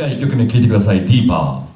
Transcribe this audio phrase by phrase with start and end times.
[0.00, 1.68] じゃあ1曲目聴いてください「ディーパー」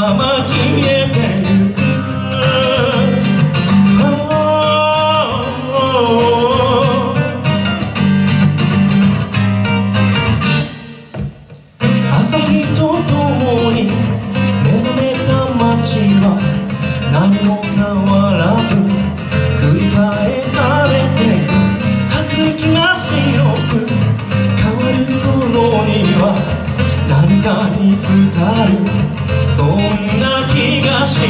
[0.00, 1.80] まま消えてゆく
[4.00, 4.02] あ
[5.74, 5.84] あ
[12.16, 12.88] 朝日とと
[13.28, 13.78] もに
[14.64, 15.68] 目覚めた街
[16.22, 16.24] は
[17.12, 18.10] 何も変わ
[18.40, 18.72] らず
[19.60, 20.00] 繰り返
[20.54, 20.58] さ
[20.88, 21.20] れて
[22.08, 23.12] 吐く息が白
[23.68, 23.84] く
[24.56, 26.24] 変わる頃には
[27.06, 28.70] 何かに浸かる
[29.60, 31.26] そんな気がして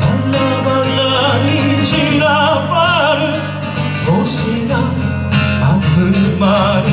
[0.00, 1.50] バラバラに
[1.84, 2.24] 散ら
[2.70, 3.20] ばる
[4.06, 4.72] 星が
[5.82, 6.89] 集まる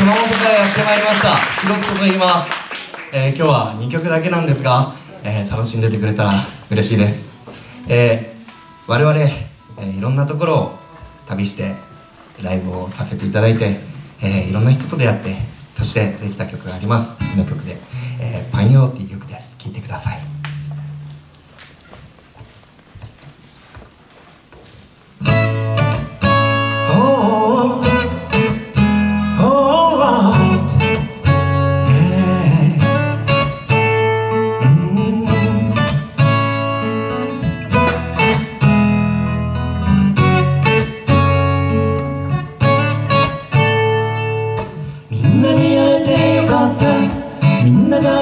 [0.00, 1.36] 熊本からやってまいりました。
[1.36, 2.50] 白人と言います、
[3.12, 6.30] えー今日は2曲だけなんですが、えー楽しんでてくれたら
[6.70, 10.78] 嬉しいです、えー我々、えーいろんなところを
[11.28, 11.74] 旅して
[12.42, 13.76] ライブをさせていただいて、
[14.22, 15.36] えーいろんな人と出会って
[15.76, 17.18] そしてできた曲があります。
[17.18, 17.76] 次の曲で
[18.20, 19.09] 「えーパンヨー」ティ。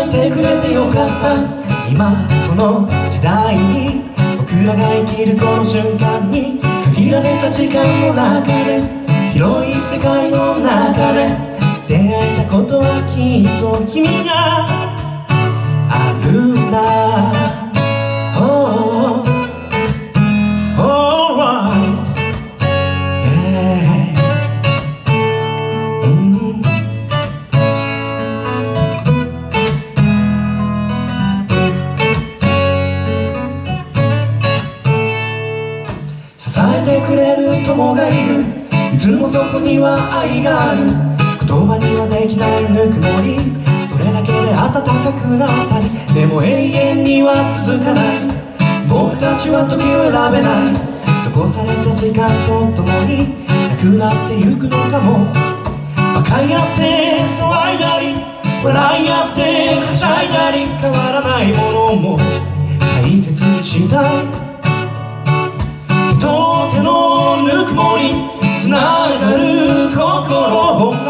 [0.09, 1.37] ってくれてよかった。
[1.91, 2.11] 今
[2.49, 4.05] この時代に
[4.39, 6.61] 僕らが生きるこの瞬間に
[6.95, 8.83] 限られた時間の中で
[9.33, 11.29] 広い世界の中で
[11.87, 14.78] 出会えたことはきっと君が
[39.09, 40.85] つもそこには愛がある。
[40.85, 43.41] 言葉にはできないぬくもり。
[43.89, 45.89] それだけで暖かくなったり。
[46.13, 48.21] でも永遠には続かない。
[48.85, 50.77] 僕たちは時を選べない。
[51.25, 53.33] 残された時間とともに。
[53.49, 55.25] なくなってゆくのかも。
[56.13, 58.13] 馬鹿り合って騒いだり。
[58.61, 60.69] 笑い合ってはしゃいだり。
[60.77, 62.21] 変わらないものも。
[62.77, 64.05] 大切にした。
[64.05, 64.29] い
[66.13, 68.38] 手と手のぬくもり。
[68.69, 71.08] つながる心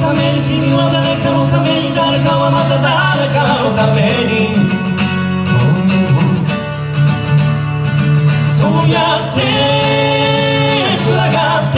[0.00, 4.54] ために君は誰かのために誰かはまた誰かのために
[8.58, 9.40] そうやって
[11.02, 11.76] 繋がって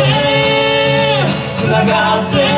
[1.57, 2.50] 繋がって